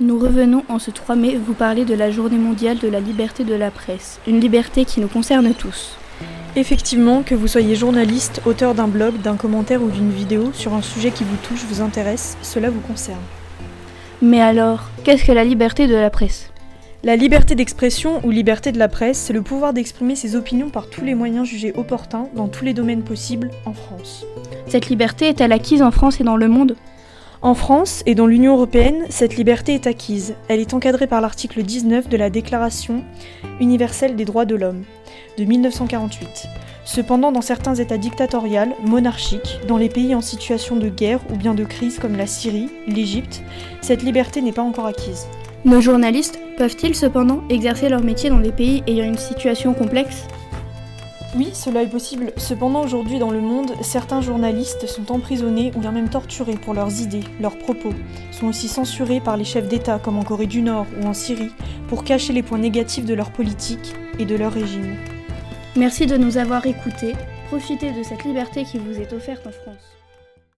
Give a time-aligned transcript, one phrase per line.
[0.00, 3.42] Nous revenons en ce 3 mai vous parler de la journée mondiale de la liberté
[3.42, 5.96] de la presse, une liberté qui nous concerne tous.
[6.54, 10.82] Effectivement, que vous soyez journaliste, auteur d'un blog, d'un commentaire ou d'une vidéo sur un
[10.82, 13.18] sujet qui vous touche, vous intéresse, cela vous concerne.
[14.22, 16.52] Mais alors, qu'est-ce que la liberté de la presse?
[17.02, 20.88] La liberté d'expression ou liberté de la presse, c'est le pouvoir d'exprimer ses opinions par
[20.88, 24.24] tous les moyens jugés opportuns dans tous les domaines possibles en France.
[24.68, 26.76] Cette liberté est-elle acquise en France et dans le monde?
[27.40, 30.34] En France et dans l'Union européenne, cette liberté est acquise.
[30.48, 33.04] Elle est encadrée par l'article 19 de la Déclaration
[33.60, 34.82] universelle des droits de l'homme
[35.38, 36.48] de 1948.
[36.84, 41.54] Cependant, dans certains États dictatoriaux, monarchiques, dans les pays en situation de guerre ou bien
[41.54, 43.42] de crise comme la Syrie, l'Égypte,
[43.82, 45.28] cette liberté n'est pas encore acquise.
[45.64, 50.26] Nos journalistes peuvent-ils cependant exercer leur métier dans des pays ayant une situation complexe?
[51.36, 52.32] Oui, cela est possible.
[52.38, 57.02] Cependant, aujourd'hui dans le monde, certains journalistes sont emprisonnés ou bien même torturés pour leurs
[57.02, 57.92] idées, leurs propos,
[58.30, 61.50] sont aussi censurés par les chefs d'État comme en Corée du Nord ou en Syrie
[61.88, 64.96] pour cacher les points négatifs de leur politique et de leur régime.
[65.76, 67.14] Merci de nous avoir écoutés.
[67.48, 69.98] Profitez de cette liberté qui vous est offerte en France.